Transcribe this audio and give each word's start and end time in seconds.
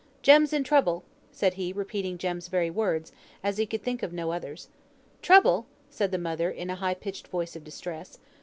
"Jem's 0.23 0.51
in 0.51 0.63
trouble," 0.63 1.03
said 1.31 1.53
he, 1.53 1.71
repeating 1.71 2.17
Jem's 2.17 2.47
very 2.47 2.71
words, 2.71 3.11
as 3.43 3.59
he 3.59 3.67
could 3.67 3.83
think 3.83 4.01
of 4.01 4.11
no 4.11 4.31
others. 4.31 4.67
"Trouble!" 5.21 5.67
said 5.91 6.09
the 6.11 6.17
mother, 6.17 6.49
in 6.49 6.71
a 6.71 6.75
high 6.75 6.95
pitched 6.95 7.27
voice 7.27 7.55
of 7.55 7.63
distress. 7.63 8.17